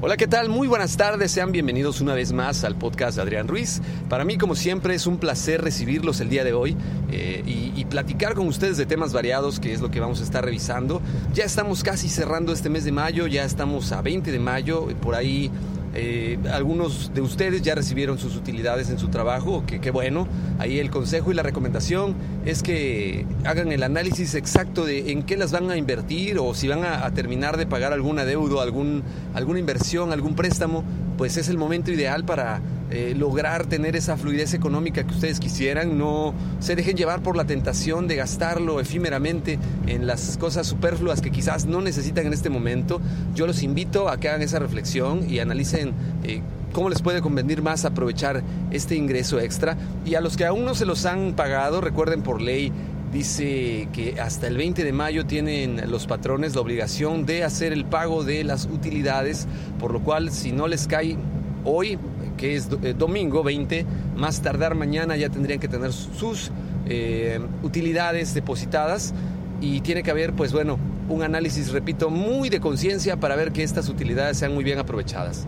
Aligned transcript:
Hola, 0.00 0.16
¿qué 0.16 0.28
tal? 0.28 0.48
Muy 0.48 0.68
buenas 0.68 0.96
tardes, 0.96 1.32
sean 1.32 1.50
bienvenidos 1.50 2.00
una 2.00 2.14
vez 2.14 2.32
más 2.32 2.62
al 2.62 2.76
podcast 2.76 3.16
de 3.16 3.22
Adrián 3.22 3.48
Ruiz. 3.48 3.82
Para 4.08 4.24
mí, 4.24 4.38
como 4.38 4.54
siempre, 4.54 4.94
es 4.94 5.08
un 5.08 5.18
placer 5.18 5.60
recibirlos 5.60 6.20
el 6.20 6.28
día 6.28 6.44
de 6.44 6.52
hoy 6.52 6.76
eh, 7.10 7.42
y, 7.44 7.72
y, 7.74 7.84
platicar 7.86 8.34
con 8.34 8.46
ustedes 8.46 8.76
de 8.76 8.86
temas 8.86 9.12
variados, 9.12 9.58
que 9.58 9.72
es 9.72 9.80
lo 9.80 9.90
que 9.90 9.98
vamos 9.98 10.20
a 10.20 10.24
estar 10.24 10.44
revisando. 10.44 11.02
Ya 11.34 11.44
estamos 11.44 11.82
casi 11.82 12.08
cerrando 12.08 12.52
este 12.52 12.70
mes 12.70 12.84
de 12.84 12.92
mayo, 12.92 13.26
ya 13.26 13.44
estamos 13.44 13.90
a 13.90 14.02
20 14.02 14.30
de 14.30 14.38
mayo, 14.38 14.86
por 15.00 15.16
ahí 15.16 15.50
eh, 15.94 16.38
algunos 16.52 17.12
de 17.14 17.20
ustedes 17.20 17.62
ya 17.62 17.74
recibieron 17.74 18.18
sus 18.18 18.36
utilidades 18.36 18.90
en 18.90 18.98
su 18.98 19.08
trabajo, 19.08 19.64
que 19.66 19.80
qué 19.80 19.90
bueno. 19.90 20.28
Ahí 20.58 20.78
el 20.78 20.90
consejo 20.90 21.32
y 21.32 21.34
la 21.34 21.42
recomendación 21.42 22.14
es 22.44 22.62
que 22.62 23.26
hagan 23.44 23.72
el 23.72 23.82
análisis 23.82 24.34
exacto 24.34 24.84
de 24.84 25.10
en 25.10 25.24
qué 25.24 25.36
las 25.36 25.50
van 25.50 25.70
a 25.70 25.76
invertir 25.76 26.38
o 26.38 26.54
si 26.54 26.68
van 26.68 26.84
a, 26.84 27.04
a 27.04 27.10
terminar 27.12 27.56
de 27.56 27.66
pagar 27.66 27.92
alguna 27.92 28.24
deuda, 28.24 28.62
algún, 28.62 29.02
alguna 29.34 29.58
inversión, 29.58 30.12
algún 30.12 30.34
préstamo, 30.34 30.84
pues 31.18 31.36
es 31.36 31.48
el 31.48 31.58
momento 31.58 31.90
ideal 31.90 32.24
para 32.24 32.60
eh, 32.90 33.14
lograr 33.16 33.66
tener 33.66 33.94
esa 33.96 34.16
fluidez 34.16 34.54
económica 34.54 35.04
que 35.04 35.14
ustedes 35.14 35.38
quisieran, 35.38 35.96
no 35.96 36.34
se 36.58 36.74
dejen 36.74 36.96
llevar 36.96 37.22
por 37.22 37.36
la 37.36 37.44
tentación 37.44 38.08
de 38.08 38.16
gastarlo 38.16 38.80
efímeramente 38.80 39.58
en 39.86 40.06
las 40.06 40.36
cosas 40.38 40.66
superfluas 40.66 41.20
que 41.20 41.30
quizás 41.30 41.66
no 41.66 41.80
necesitan 41.80 42.26
en 42.26 42.32
este 42.32 42.50
momento. 42.50 43.00
Yo 43.34 43.46
los 43.46 43.62
invito 43.62 44.08
a 44.08 44.18
que 44.18 44.28
hagan 44.28 44.42
esa 44.42 44.58
reflexión 44.58 45.30
y 45.30 45.38
analicen 45.38 45.92
eh, 46.24 46.42
cómo 46.72 46.90
les 46.90 47.02
puede 47.02 47.20
convenir 47.20 47.62
más 47.62 47.84
aprovechar 47.84 48.42
este 48.70 48.96
ingreso 48.96 49.38
extra. 49.38 49.76
Y 50.04 50.14
a 50.16 50.20
los 50.20 50.36
que 50.36 50.44
aún 50.44 50.64
no 50.64 50.74
se 50.74 50.86
los 50.86 51.06
han 51.06 51.34
pagado, 51.34 51.80
recuerden 51.80 52.22
por 52.22 52.40
ley 52.40 52.72
dice 53.12 53.88
que 53.92 54.20
hasta 54.20 54.46
el 54.46 54.56
20 54.56 54.84
de 54.84 54.92
mayo 54.92 55.26
tienen 55.26 55.90
los 55.90 56.06
patrones 56.06 56.54
la 56.54 56.60
obligación 56.60 57.26
de 57.26 57.42
hacer 57.42 57.72
el 57.72 57.84
pago 57.84 58.22
de 58.22 58.44
las 58.44 58.66
utilidades, 58.66 59.48
por 59.78 59.92
lo 59.92 60.00
cual 60.00 60.30
si 60.30 60.52
no 60.52 60.68
les 60.68 60.86
cae 60.86 61.16
hoy, 61.64 61.98
que 62.40 62.56
es 62.56 62.68
eh, 62.82 62.94
domingo 62.96 63.42
20, 63.42 63.84
más 64.16 64.40
tardar 64.40 64.74
mañana 64.74 65.14
ya 65.14 65.28
tendrían 65.28 65.60
que 65.60 65.68
tener 65.68 65.92
sus 65.92 66.50
eh, 66.86 67.38
utilidades 67.62 68.32
depositadas 68.32 69.12
y 69.60 69.82
tiene 69.82 70.02
que 70.02 70.10
haber, 70.10 70.32
pues 70.32 70.50
bueno, 70.50 70.78
un 71.10 71.22
análisis, 71.22 71.70
repito, 71.70 72.08
muy 72.08 72.48
de 72.48 72.58
conciencia 72.58 73.18
para 73.18 73.36
ver 73.36 73.52
que 73.52 73.62
estas 73.62 73.90
utilidades 73.90 74.38
sean 74.38 74.54
muy 74.54 74.64
bien 74.64 74.78
aprovechadas. 74.78 75.46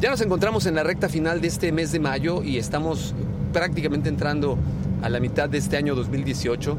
Ya 0.00 0.10
nos 0.10 0.20
encontramos 0.20 0.66
en 0.66 0.74
la 0.74 0.82
recta 0.82 1.08
final 1.08 1.40
de 1.40 1.48
este 1.48 1.72
mes 1.72 1.92
de 1.92 2.00
mayo 2.00 2.42
y 2.42 2.58
estamos 2.58 3.14
prácticamente 3.54 4.10
entrando 4.10 4.58
a 5.00 5.08
la 5.08 5.20
mitad 5.20 5.48
de 5.48 5.56
este 5.56 5.78
año 5.78 5.94
2018 5.94 6.76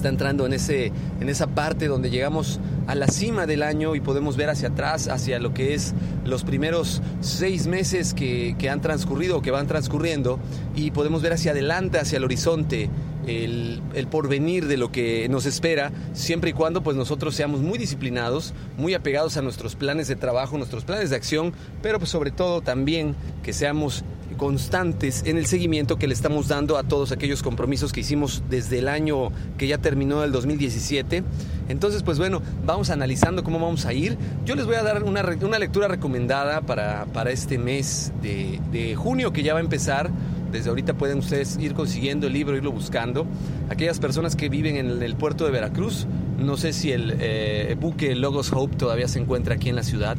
está 0.00 0.08
entrando 0.08 0.46
en, 0.46 0.54
ese, 0.54 0.92
en 1.20 1.28
esa 1.28 1.46
parte 1.48 1.86
donde 1.86 2.08
llegamos 2.08 2.58
a 2.90 2.96
la 2.96 3.06
cima 3.06 3.46
del 3.46 3.62
año 3.62 3.94
y 3.94 4.00
podemos 4.00 4.36
ver 4.36 4.50
hacia 4.50 4.70
atrás, 4.70 5.06
hacia 5.06 5.38
lo 5.38 5.54
que 5.54 5.74
es 5.74 5.94
los 6.24 6.42
primeros 6.42 7.02
seis 7.20 7.68
meses 7.68 8.14
que, 8.14 8.56
que 8.58 8.68
han 8.68 8.80
transcurrido 8.80 9.38
o 9.38 9.42
que 9.42 9.52
van 9.52 9.68
transcurriendo 9.68 10.40
y 10.74 10.90
podemos 10.90 11.22
ver 11.22 11.34
hacia 11.34 11.52
adelante, 11.52 12.00
hacia 12.00 12.16
el 12.16 12.24
horizonte. 12.24 12.90
El, 13.26 13.80
porvenir 14.10 14.66
de 14.66 14.76
lo 14.76 14.90
que 14.90 15.28
nos 15.28 15.46
espera, 15.46 15.92
siempre 16.14 16.50
y 16.50 16.52
cuando 16.52 16.82
pues 16.82 16.96
nosotros 16.96 17.34
seamos 17.34 17.60
muy 17.60 17.78
disciplinados, 17.78 18.54
muy 18.76 18.94
apegados 18.94 19.36
a 19.36 19.42
nuestros 19.42 19.76
planes 19.76 20.08
de 20.08 20.16
trabajo, 20.16 20.56
nuestros 20.58 20.84
planes 20.84 21.10
de 21.10 21.16
acción, 21.16 21.52
pero 21.80 21.98
pues 21.98 22.10
sobre 22.10 22.32
todo 22.32 22.60
también 22.60 23.14
que 23.44 23.52
seamos 23.52 24.04
constantes 24.36 25.22
en 25.26 25.36
el 25.36 25.44
seguimiento 25.44 25.98
que 25.98 26.06
le 26.06 26.14
estamos 26.14 26.48
dando 26.48 26.78
a 26.78 26.82
todos 26.82 27.12
aquellos 27.12 27.42
compromisos 27.42 27.92
que 27.92 28.00
hicimos 28.00 28.42
desde 28.48 28.78
el 28.78 28.88
año 28.88 29.30
que 29.58 29.66
ya 29.66 29.76
terminó 29.76 30.24
el 30.24 30.32
2017. 30.32 31.22
Entonces, 31.68 32.02
pues 32.02 32.18
bueno, 32.18 32.40
vamos 32.64 32.88
analizando 32.88 33.44
cómo 33.44 33.58
vamos 33.58 33.84
a 33.84 33.92
ir. 33.92 34.16
Yo 34.46 34.54
les 34.54 34.64
voy 34.64 34.76
a 34.76 34.82
dar 34.82 35.02
una, 35.04 35.22
una 35.42 35.58
lectura 35.58 35.88
recomendada 35.88 36.62
para, 36.62 37.04
para 37.12 37.30
este 37.30 37.58
mes 37.58 38.12
de 38.22 38.94
junio 38.96 39.30
que 39.30 39.42
ya 39.42 39.52
va 39.52 39.60
a 39.60 39.62
empezar. 39.62 40.10
Desde 40.50 40.70
ahorita 40.70 40.94
pueden 40.94 41.18
ustedes 41.18 41.58
ir 41.60 41.74
consiguiendo 41.74 42.26
el 42.26 42.32
libro, 42.32 42.56
irlo 42.56 42.72
buscando. 42.72 43.26
Aquellas 43.68 43.98
personas 43.98 44.36
que 44.36 44.48
viven 44.48 44.76
en 44.76 45.02
el 45.02 45.16
puerto 45.16 45.44
de 45.44 45.50
Veracruz, 45.50 46.06
no 46.38 46.56
sé 46.56 46.72
si 46.72 46.92
el 46.92 47.16
eh, 47.20 47.76
buque 47.80 48.14
Logos 48.14 48.52
Hope 48.52 48.76
todavía 48.76 49.08
se 49.08 49.18
encuentra 49.20 49.54
aquí 49.54 49.68
en 49.68 49.76
la 49.76 49.82
ciudad 49.82 50.16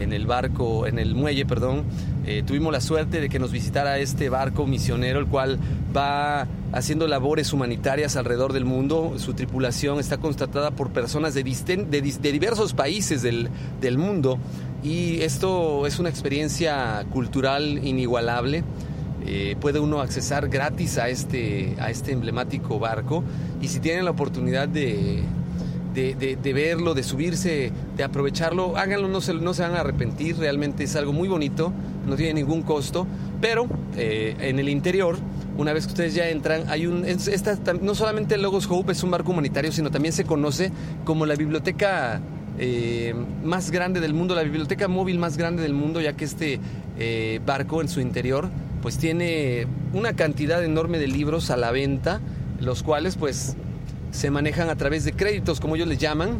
en 0.00 0.12
el 0.12 0.26
barco, 0.26 0.86
en 0.86 0.98
el 0.98 1.14
muelle, 1.14 1.44
perdón, 1.44 1.84
eh, 2.26 2.42
tuvimos 2.46 2.72
la 2.72 2.80
suerte 2.80 3.20
de 3.20 3.28
que 3.28 3.38
nos 3.38 3.52
visitara 3.52 3.98
este 3.98 4.28
barco 4.28 4.66
misionero, 4.66 5.18
el 5.18 5.26
cual 5.26 5.58
va 5.94 6.46
haciendo 6.72 7.06
labores 7.06 7.52
humanitarias 7.52 8.16
alrededor 8.16 8.52
del 8.52 8.64
mundo. 8.64 9.14
Su 9.16 9.34
tripulación 9.34 9.98
está 10.00 10.18
constatada 10.18 10.70
por 10.70 10.90
personas 10.90 11.34
de, 11.34 11.42
diversos 11.42 12.72
países 12.72 13.22
del 13.22 13.98
mundo 13.98 14.38
y 14.82 15.20
esto 15.20 15.86
es 15.86 15.98
una 15.98 16.08
experiencia 16.08 17.04
cultural 17.12 17.84
inigualable. 17.84 18.64
Eh, 19.26 19.56
puede 19.60 19.80
uno 19.80 20.00
accesar 20.00 20.48
gratis 20.48 20.98
a 20.98 21.08
este, 21.08 21.76
a 21.78 21.90
este 21.90 22.12
emblemático 22.12 22.78
barco. 22.78 23.22
Y 23.60 23.68
si 23.68 23.80
tienen 23.80 24.04
la 24.04 24.10
oportunidad 24.12 24.68
de, 24.68 25.22
de, 25.94 26.52
verlo, 26.52 26.94
de 26.94 27.02
subirse, 27.02 27.72
de 27.96 28.04
aprovecharlo, 28.04 28.76
háganlo, 28.76 29.08
no 29.08 29.20
se, 29.20 29.34
no 29.34 29.54
se 29.54 29.62
van 29.62 29.74
a 29.74 29.80
arrepentir, 29.80 30.36
realmente 30.38 30.84
es 30.84 30.96
algo 30.96 31.12
muy 31.12 31.28
bonito, 31.28 31.72
no 32.06 32.16
tiene 32.16 32.34
ningún 32.34 32.62
costo, 32.62 33.06
pero 33.40 33.66
eh, 33.96 34.36
en 34.40 34.58
el 34.58 34.68
interior, 34.68 35.16
una 35.56 35.72
vez 35.72 35.86
que 35.86 35.92
ustedes 35.92 36.14
ya 36.14 36.28
entran, 36.28 36.64
hay 36.68 36.86
un, 36.86 37.04
esta, 37.04 37.56
no 37.80 37.94
solamente 37.94 38.36
Logos 38.38 38.66
Hope 38.70 38.92
es 38.92 39.02
un 39.02 39.10
barco 39.10 39.32
humanitario, 39.32 39.72
sino 39.72 39.90
también 39.90 40.12
se 40.12 40.24
conoce 40.24 40.70
como 41.04 41.26
la 41.26 41.34
biblioteca 41.34 42.20
eh, 42.58 43.14
más 43.44 43.70
grande 43.70 44.00
del 44.00 44.14
mundo, 44.14 44.34
la 44.34 44.42
biblioteca 44.42 44.88
móvil 44.88 45.18
más 45.18 45.36
grande 45.36 45.62
del 45.62 45.74
mundo, 45.74 46.00
ya 46.00 46.14
que 46.14 46.24
este 46.24 46.60
eh, 46.98 47.40
barco 47.44 47.80
en 47.80 47.88
su 47.88 48.00
interior 48.00 48.48
pues 48.82 48.98
tiene 48.98 49.66
una 49.92 50.14
cantidad 50.14 50.62
enorme 50.64 50.98
de 50.98 51.08
libros 51.08 51.50
a 51.50 51.56
la 51.56 51.70
venta, 51.70 52.20
los 52.60 52.82
cuales 52.82 53.16
pues 53.16 53.56
se 54.10 54.30
manejan 54.30 54.68
a 54.70 54.76
través 54.76 55.04
de 55.04 55.12
créditos, 55.12 55.60
como 55.60 55.76
ellos 55.76 55.88
les 55.88 55.98
llaman. 55.98 56.38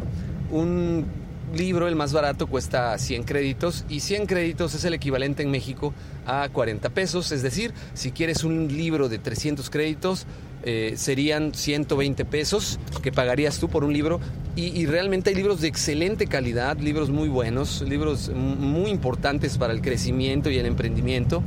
Un 0.51 1.05
libro, 1.53 1.87
el 1.87 1.95
más 1.95 2.13
barato, 2.13 2.47
cuesta 2.47 2.97
100 2.97 3.23
créditos 3.23 3.85
y 3.89 3.99
100 3.99 4.25
créditos 4.25 4.73
es 4.75 4.83
el 4.85 4.93
equivalente 4.93 5.43
en 5.43 5.51
México 5.51 5.93
a 6.25 6.47
40 6.49 6.89
pesos. 6.89 7.31
Es 7.31 7.41
decir, 7.41 7.73
si 7.93 8.11
quieres 8.11 8.43
un 8.43 8.67
libro 8.67 9.09
de 9.09 9.19
300 9.19 9.69
créditos, 9.69 10.25
eh, 10.63 10.93
serían 10.95 11.53
120 11.53 12.23
pesos 12.25 12.79
que 13.01 13.11
pagarías 13.11 13.59
tú 13.59 13.69
por 13.69 13.83
un 13.83 13.93
libro. 13.93 14.19
Y, 14.55 14.85
realmente 14.85 15.29
hay 15.29 15.35
libros 15.37 15.61
de 15.61 15.69
excelente 15.69 16.27
calidad, 16.27 16.77
libros 16.77 17.09
muy 17.09 17.29
buenos, 17.29 17.81
libros 17.87 18.29
muy 18.35 18.91
importantes 18.91 19.57
para 19.57 19.71
el 19.71 19.81
crecimiento 19.81 20.49
y 20.49 20.57
el 20.57 20.65
emprendimiento. 20.65 21.41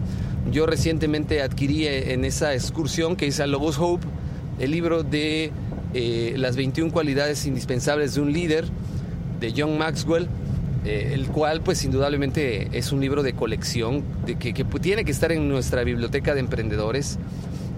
Yo 0.50 0.65
recientemente 0.65 1.43
adquirí 1.43 1.87
en 1.87 2.25
esa 2.25 2.55
excursión 2.55 3.17
que 3.17 3.27
hice 3.27 3.43
a 3.43 3.47
Lobos 3.47 3.79
Hope 3.79 4.07
el 4.59 4.71
libro 4.71 5.03
de 5.03 5.53
eh, 5.93 6.35
Las 6.39 6.57
21 6.57 6.93
cualidades 6.93 7.45
indispensables 7.45 8.15
de 8.15 8.23
un 8.23 8.33
líder 8.33 8.65
de 9.44 9.55
John 9.56 9.76
Maxwell, 9.76 10.29
eh, 10.85 11.12
el 11.14 11.26
cual 11.26 11.61
pues 11.61 11.85
indudablemente 11.85 12.69
es 12.73 12.93
un 12.93 13.00
libro 13.00 13.23
de 13.23 13.35
colección 13.35 14.02
de 14.26 14.37
que, 14.37 14.55
que 14.55 14.64
tiene 14.64 15.05
que 15.05 15.12
estar 15.12 15.32
en 15.32 15.49
nuestra 15.49 15.85
biblioteca 15.85 16.35
de 16.35 16.41
emprendedores. 16.41 17.19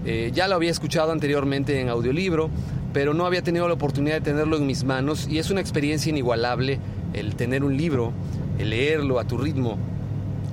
Eh, 0.05 0.31
ya 0.33 0.47
lo 0.47 0.55
había 0.55 0.71
escuchado 0.71 1.11
anteriormente 1.11 1.79
en 1.81 1.89
audiolibro, 1.89 2.49
pero 2.93 3.13
no 3.13 3.25
había 3.25 3.41
tenido 3.41 3.67
la 3.67 3.73
oportunidad 3.73 4.15
de 4.15 4.21
tenerlo 4.21 4.57
en 4.57 4.65
mis 4.65 4.83
manos 4.83 5.27
y 5.29 5.39
es 5.39 5.49
una 5.49 5.59
experiencia 5.59 6.09
inigualable 6.09 6.79
el 7.13 7.35
tener 7.35 7.63
un 7.63 7.75
libro 7.75 8.13
el 8.57 8.71
leerlo 8.71 9.19
a 9.19 9.25
tu 9.25 9.37
ritmo, 9.37 9.77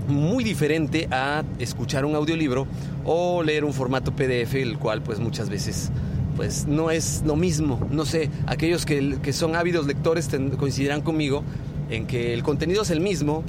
muy 0.09 0.45
diferente 0.45 1.09
a 1.11 1.43
escuchar 1.59 2.05
un 2.05 2.15
audiolibro 2.15 2.67
o 3.05 3.43
leer 3.43 3.65
un 3.65 3.73
formato 3.73 4.13
PDF, 4.15 4.55
el 4.55 4.79
cual 4.79 5.03
pues 5.03 5.19
muchas 5.19 5.49
veces 5.49 5.91
pues 6.37 6.67
no 6.67 6.91
es 6.91 7.23
lo 7.25 7.37
mismo. 7.37 7.87
No 7.91 8.05
sé, 8.05 8.31
aquellos 8.47 8.85
que, 8.85 9.19
que 9.23 9.33
son 9.33 9.57
ávidos 9.57 9.87
lectores 9.87 10.29
coincidirán 10.59 11.03
conmigo 11.03 11.45
en 11.91 12.07
que 12.07 12.35
el 12.35 12.43
contenido 12.43 12.83
es 12.83 12.91
el 12.91 13.01
mismo. 13.01 13.45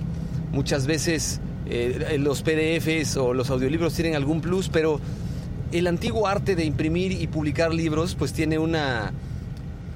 Muchas 0.52 0.88
veces 0.88 1.42
eh, 1.68 2.18
los 2.20 2.44
PDFs 2.44 3.18
o 3.18 3.34
los 3.34 3.50
audiolibros 3.50 3.94
tienen 3.94 4.16
algún 4.16 4.42
plus, 4.42 4.70
pero 4.70 5.00
el 5.72 5.88
antiguo 5.88 6.28
arte 6.28 6.56
de 6.56 6.64
imprimir 6.64 7.12
y 7.12 7.28
publicar 7.28 7.74
libros 7.74 8.16
pues 8.16 8.34
tiene 8.34 8.60
una, 8.60 9.12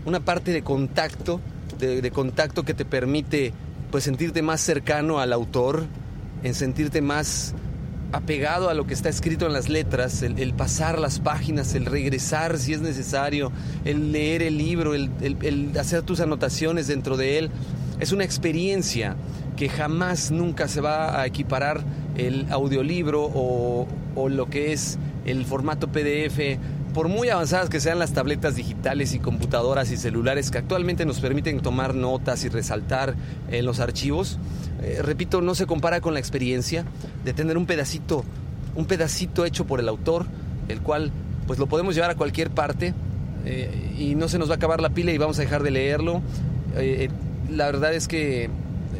una 0.06 0.19
parte 0.19 0.51
de 0.51 0.63
contacto, 0.63 1.39
de, 1.77 2.12
contacto 2.12 2.63
que 2.63 2.74
te 2.74 2.86
permite 2.86 3.53
pues 3.91 4.03
sentirte 4.03 4.41
más 4.41 4.62
cercano 4.62 5.19
al 5.19 5.31
autor, 5.31 5.86
en 6.44 6.53
sentirte 6.53 7.01
más 7.01 7.53
apegado 8.12 8.70
a 8.70 8.74
lo 8.74 8.88
que 8.88 8.94
está 8.94 9.10
escrito 9.10 9.46
en 9.46 9.54
las 9.54 9.70
letras, 9.70 10.24
el, 10.24 10.54
pasar 10.54 11.00
las 11.00 11.20
páginas, 11.20 11.76
el 11.76 11.86
regresar 11.86 12.58
si 12.58 12.74
es 12.74 12.82
necesario, 12.82 13.52
el 13.86 14.12
leer 14.12 14.42
el 14.42 14.58
libro, 14.58 14.94
el, 14.96 15.72
hacer 15.80 16.02
tus 16.02 16.20
anotaciones 16.20 16.88
dentro 16.88 17.18
de 17.18 17.38
él. 17.38 17.52
Es 18.00 18.12
una 18.12 18.24
experiencia 18.24 19.16
que 19.58 19.70
jamás, 19.70 20.32
nunca 20.32 20.68
se 20.68 20.82
va 20.82 21.20
a 21.20 21.26
equiparar 21.26 21.82
el 22.18 22.48
audiolibro 22.50 23.24
o, 23.26 23.88
o 24.16 24.30
lo 24.30 24.50
que 24.50 24.74
es 24.74 24.98
el 25.26 25.46
formato 25.46 25.90
PDF 25.90 26.58
por 26.94 27.07
muy 27.07 27.30
avanzadas 27.30 27.69
que 27.69 27.80
sean 27.80 28.00
las 28.00 28.13
tabletas 28.13 28.56
digitales 28.56 29.13
y 29.13 29.19
computadoras 29.19 29.91
y 29.91 29.97
celulares 29.97 30.51
que 30.51 30.57
actualmente 30.57 31.06
nos 31.06 31.19
permiten 31.19 31.59
tomar 31.62 31.95
notas 31.95 32.44
y 32.44 32.50
resaltar 32.50 33.15
en 33.50 33.65
los 33.65 33.80
archivos, 33.80 34.39
eh, 34.81 35.00
repito, 35.03 35.41
no 35.41 35.56
se 35.56 35.65
compara 35.65 36.01
con 36.01 36.13
la 36.13 36.19
experiencia 36.19 36.86
de 37.24 37.33
tener 37.33 37.57
un 37.57 37.65
pedacito, 37.65 38.24
un 38.75 38.86
pedacito 38.86 39.45
hecho 39.45 39.65
por 39.65 39.80
el 39.80 39.88
autor, 39.88 40.25
el 40.68 40.81
cual 40.81 41.12
pues 41.47 41.59
lo 41.59 41.68
podemos 41.68 41.95
llevar 41.95 42.12
a 42.12 42.15
cualquier 42.15 42.50
parte 42.50 42.94
eh, 43.45 43.95
y 43.97 44.15
no 44.15 44.27
se 44.27 44.39
nos 44.39 44.50
va 44.50 44.53
a 44.53 44.57
acabar 44.57 44.81
la 44.81 44.89
pila 44.89 45.12
y 45.12 45.18
vamos 45.18 45.38
a 45.39 45.41
dejar 45.41 45.63
de 45.63 45.71
leerlo. 45.71 46.21
Eh, 46.75 47.09
la 47.50 47.65
verdad 47.65 47.94
es 47.94 48.07
que 48.07 48.50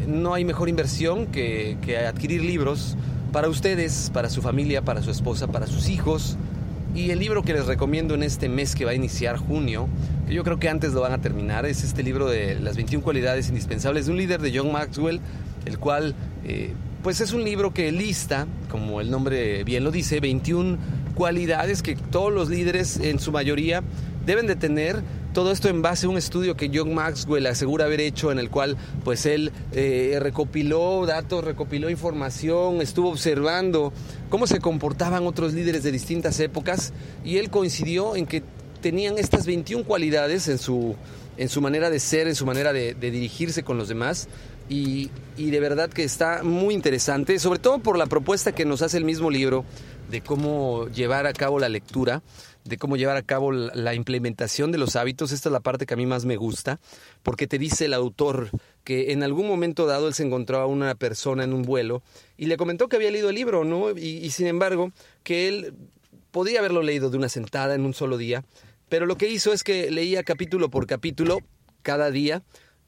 no 0.08 0.34
hay 0.34 0.46
mejor 0.46 0.70
inversión 0.70 1.28
que, 1.28 1.78
que 1.82 1.98
adquirir 1.98 2.44
libros 2.44 2.98
para 3.32 3.48
ustedes, 3.48 4.10
para 4.14 4.30
su 4.30 4.42
familia, 4.42 4.82
para 4.82 5.04
su 5.04 5.12
esposa, 5.12 5.48
para 5.48 5.68
sus 5.68 5.90
hijos 5.90 6.38
y 6.96 7.12
el 7.12 7.20
libro 7.20 7.44
que 7.44 7.54
les 7.54 7.66
recomiendo 7.66 8.16
en 8.16 8.24
este 8.24 8.50
mes 8.50 8.76
que 8.76 8.86
va 8.86 8.92
a 8.92 8.96
iniciar 8.96 9.38
junio, 9.38 9.88
que 10.28 10.34
yo 10.34 10.44
creo 10.44 10.60
que 10.60 10.70
antes 10.70 10.94
lo 10.94 11.02
van 11.02 11.14
a 11.14 11.20
terminar, 11.20 11.66
es 11.66 11.84
este 11.84 12.04
libro 12.04 12.28
de 12.28 12.60
las 12.60 12.76
21 12.76 13.04
cualidades 13.04 13.50
indispensables 13.50 14.08
de 14.08 14.12
un 14.12 14.18
líder 14.18 14.42
de 14.42 14.58
John 14.58 14.72
Maxwell, 14.72 15.20
el 15.66 15.78
cual 15.78 16.16
eh, 16.46 16.74
pues 17.04 17.22
es 17.22 17.32
un 17.32 17.44
libro 17.44 17.74
que 17.74 17.92
lista, 17.92 18.48
como 18.70 19.02
el 19.02 19.12
nombre 19.12 19.64
bien 19.64 19.84
lo 19.84 19.92
dice, 19.92 20.20
21 20.20 20.78
cualidades 21.16 21.82
que 21.82 21.96
todos 21.96 22.34
los 22.34 22.50
líderes 22.50 22.98
en 22.98 23.20
su 23.20 23.32
mayoría 23.32 23.84
deben 24.26 24.48
de 24.48 24.56
tener 24.56 25.02
todo 25.34 25.52
esto 25.52 25.70
en 25.70 25.82
base 25.82 26.08
a 26.08 26.10
un 26.10 26.18
estudio 26.18 26.56
que 26.56 26.72
John 26.74 26.94
Maxwell 26.94 27.46
asegura 27.48 27.86
haber 27.86 28.02
hecho 28.02 28.32
en 28.32 28.40
el 28.40 28.50
cual 28.50 28.78
pues 29.04 29.26
él 29.26 29.52
eh, 29.74 30.18
recopiló 30.20 31.06
datos, 31.06 31.44
recopiló 31.44 31.90
información, 31.90 32.82
estuvo 32.82 33.10
observando 33.10 33.94
cómo 34.30 34.48
se 34.48 34.60
comportaban 34.60 35.28
otros 35.28 35.54
líderes 35.54 35.84
de 35.84 35.92
distintas 35.92 36.40
épocas 36.40 36.94
y 37.24 37.38
él 37.38 37.50
coincidió 37.50 38.16
en 38.16 38.26
que 38.26 38.44
tenían 38.82 39.18
estas 39.18 39.46
21 39.46 39.84
cualidades 39.84 40.48
en 40.48 40.58
su, 40.58 40.96
en 41.38 41.50
su 41.50 41.62
manera 41.62 41.90
de 41.90 42.00
ser, 42.00 42.28
en 42.28 42.36
su 42.36 42.46
manera 42.46 42.74
de, 42.74 42.96
dirigirse 42.96 43.64
con 43.64 43.78
los 43.78 43.88
demás 43.88 44.28
y, 44.68 45.10
y 45.38 45.52
de 45.52 45.60
verdad 45.60 45.90
que 45.90 46.04
está 46.04 46.44
muy 46.44 46.74
interesante, 46.74 47.38
sobre 47.40 47.60
todo 47.60 47.80
por 47.80 47.98
la 47.98 48.06
propuesta 48.06 48.54
que 48.54 48.66
nos 48.66 48.82
hace 48.82 48.98
el 48.98 49.06
mismo 49.06 49.30
libro 49.30 49.66
de 50.10 50.22
cómo 50.22 50.88
llevar 50.88 51.28
a 51.28 51.34
cabo 51.34 51.60
la 51.60 51.70
lectura 51.70 52.22
de 52.70 52.78
cómo 52.78 52.98
llevar 52.98 53.18
a 53.18 53.22
cabo 53.24 53.52
la 53.52 53.94
implementación 53.94 54.72
de 54.72 54.78
los 54.78 54.96
hábitos. 54.96 55.32
Esta 55.32 55.50
es 55.50 55.54
la 55.54 55.60
parte 55.60 55.86
que 55.86 55.94
a 55.94 55.98
mí 55.98 56.06
más 56.06 56.26
me 56.26 56.38
gusta, 56.38 56.80
porque 57.24 57.48
te 57.48 57.58
dice 57.58 57.86
el 57.86 57.94
autor 57.94 58.50
que 58.84 59.12
en 59.12 59.24
algún 59.24 59.48
momento 59.48 59.86
dado 59.86 60.08
él 60.08 60.14
se 60.14 60.24
encontró 60.24 60.60
a 60.60 60.66
una 60.66 60.96
persona 60.96 61.44
en 61.44 61.54
un 61.54 61.64
vuelo 61.64 62.02
y 62.38 62.46
le 62.46 62.58
comentó 62.58 62.88
que 62.88 62.96
había 62.96 63.12
leído 63.12 63.30
el 63.30 63.36
libro, 63.36 63.64
¿no? 63.64 63.92
Y, 63.92 64.18
y 64.18 64.30
sin 64.32 64.48
embargo, 64.48 64.92
que 65.24 65.48
él 65.48 65.74
podía 66.32 66.60
haberlo 66.60 66.84
leído 66.84 67.10
de 67.10 67.18
una 67.18 67.30
sentada 67.30 67.76
en 67.76 67.86
un 67.86 67.94
solo 67.94 68.18
día, 68.18 68.46
pero 68.88 69.06
lo 69.06 69.18
que 69.18 69.30
hizo 69.30 69.52
es 69.52 69.64
que 69.64 69.92
leía 69.92 70.24
capítulo 70.24 70.70
por 70.70 70.86
capítulo 70.86 71.40
cada 71.82 72.12
día 72.12 72.44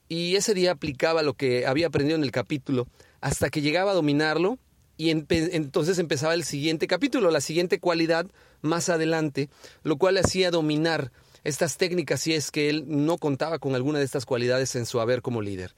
y 0.08 0.36
ese 0.36 0.54
día 0.54 0.72
aplicaba 0.72 1.24
lo 1.24 1.34
que 1.34 1.66
había 1.66 1.88
aprendido 1.88 2.18
en 2.18 2.24
el 2.24 2.32
capítulo 2.32 2.88
hasta 3.22 3.50
que 3.50 3.62
llegaba 3.62 3.92
a 3.92 3.96
dominarlo 3.96 4.58
y 5.02 5.10
entonces 5.10 5.98
empezaba 5.98 6.36
el 6.36 6.44
siguiente 6.44 6.86
capítulo, 6.86 7.32
la 7.32 7.42
siguiente 7.42 7.80
cualidad 7.80 8.28
más 8.62 8.88
adelante, 8.88 9.50
lo 9.82 9.98
cual 9.98 10.14
le 10.14 10.20
hacía 10.20 10.52
dominar 10.52 11.12
estas 11.44 11.78
técnicas 11.78 12.22
si 12.22 12.36
es 12.36 12.52
que 12.52 12.70
él 12.70 12.84
no 12.86 13.18
contaba 13.18 13.58
con 13.58 13.74
alguna 13.74 13.98
de 13.98 14.06
estas 14.06 14.28
cualidades 14.28 14.76
en 14.76 14.86
su 14.86 15.00
haber 15.00 15.24
como 15.24 15.42
líder. 15.42 15.74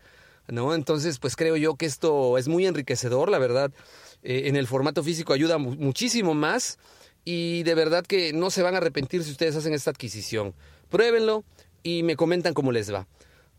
¿no? 0.49 0.75
Entonces, 0.75 1.19
pues 1.19 1.37
creo 1.37 1.55
yo 1.55 1.77
que 1.77 1.85
esto 1.85 2.37
es 2.37 2.49
muy 2.49 2.65
enriquecedor, 2.65 3.29
la 3.29 3.39
verdad. 3.39 3.71
Eh, 4.23 4.49
en 4.49 4.57
el 4.57 4.67
formato 4.67 5.01
físico 5.03 5.31
ayuda 5.31 5.57
muchísimo 5.57 6.33
más 6.33 6.77
y 7.23 7.63
de 7.63 7.75
verdad 7.75 8.05
que 8.05 8.33
no 8.33 8.49
se 8.49 8.61
van 8.61 8.73
a 8.75 8.79
arrepentir 8.79 9.23
si 9.23 9.31
ustedes 9.31 9.55
hacen 9.55 9.73
esta 9.73 9.91
adquisición. 9.91 10.53
Pruébenlo 10.89 11.45
y 11.81 12.03
me 12.03 12.17
comentan 12.17 12.53
cómo 12.53 12.73
les 12.73 12.93
va. 12.93 13.07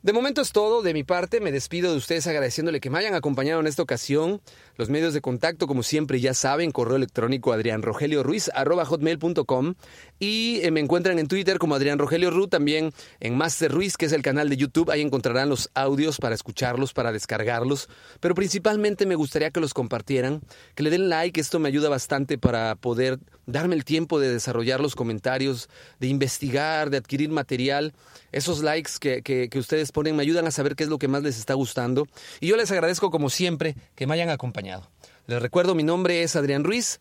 De 0.04 0.12
momento 0.12 0.42
es 0.42 0.52
todo 0.52 0.82
de 0.82 0.92
mi 0.92 1.02
parte. 1.02 1.40
Me 1.40 1.50
despido 1.50 1.90
de 1.90 1.96
ustedes 1.96 2.26
agradeciéndole 2.26 2.78
que 2.78 2.90
me 2.90 2.98
hayan 2.98 3.14
acompañado 3.14 3.60
en 3.60 3.66
esta 3.66 3.82
ocasión. 3.82 4.42
Los 4.76 4.90
medios 4.90 5.14
de 5.14 5.22
contacto, 5.22 5.66
como 5.66 5.82
siempre, 5.82 6.20
ya 6.20 6.34
saben, 6.34 6.72
correo 6.72 6.96
electrónico 6.96 7.54
hotmail.com 7.54 9.74
y 10.18 10.60
eh, 10.62 10.70
me 10.70 10.80
encuentran 10.80 11.18
en 11.18 11.26
Twitter 11.26 11.56
como 11.56 11.74
Adrián 11.74 11.98
Rogelio 11.98 12.30
Ru, 12.30 12.48
también 12.48 12.92
en 13.18 13.34
Master 13.34 13.72
Ruiz, 13.72 13.96
que 13.96 14.04
es 14.04 14.12
el 14.12 14.20
canal 14.20 14.50
de 14.50 14.58
YouTube. 14.58 14.90
Ahí 14.90 15.00
encontrarán 15.00 15.48
los 15.48 15.70
audios 15.72 16.18
para 16.18 16.34
escucharlos, 16.34 16.92
para 16.92 17.10
descargarlos. 17.10 17.88
Pero 18.20 18.34
principalmente 18.34 19.06
me 19.06 19.14
gustaría 19.14 19.52
que 19.52 19.60
los 19.60 19.72
compartieran, 19.72 20.42
que 20.74 20.82
le 20.82 20.90
den 20.90 21.08
like. 21.08 21.40
Esto 21.40 21.60
me 21.60 21.68
ayuda 21.68 21.88
bastante 21.88 22.36
para 22.36 22.74
poder 22.74 23.20
darme 23.46 23.74
el 23.74 23.86
tiempo 23.86 24.20
de 24.20 24.30
desarrollar 24.30 24.80
los 24.80 24.96
comentarios, 24.96 25.70
de 25.98 26.08
investigar, 26.08 26.90
de 26.90 26.98
adquirir 26.98 27.30
material. 27.30 27.94
Esos 28.32 28.62
likes 28.62 28.92
que, 29.00 29.22
que 29.22 29.58
ustedes 29.58 29.93
ponen 29.94 30.16
me 30.16 30.22
ayudan 30.22 30.46
a 30.46 30.50
saber 30.50 30.76
qué 30.76 30.84
es 30.84 30.90
lo 30.90 30.98
que 30.98 31.08
más 31.08 31.22
les 31.22 31.38
está 31.38 31.54
gustando. 31.54 32.06
Y 32.40 32.48
yo 32.48 32.56
les 32.56 32.70
agradezco 32.70 33.10
como 33.10 33.30
siempre 33.30 33.76
que 33.94 34.06
me 34.06 34.12
hayan 34.12 34.28
acompañado. 34.28 34.90
Les 35.26 35.40
recuerdo, 35.40 35.74
mi 35.74 35.84
nombre 35.84 36.22
es 36.22 36.36
Adrián 36.36 36.64
Ruiz, 36.64 37.00